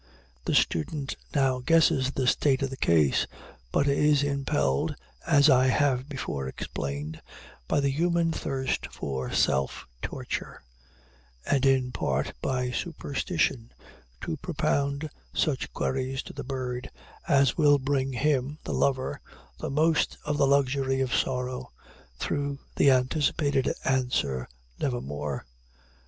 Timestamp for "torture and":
10.01-11.63